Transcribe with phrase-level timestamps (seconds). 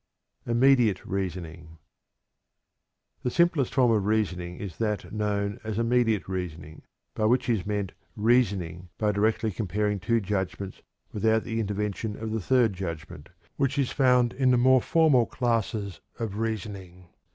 [0.47, 1.77] IMMEDIATE REASONING.
[3.21, 6.81] The simplest form of reasoning is that known as "immediate reasoning,"
[7.13, 10.81] by which is meant reasoning by directly comparing two judgments
[11.13, 16.01] without the intervention of the third judgment, which is found in the more formal classes
[16.17, 17.09] of reasoning.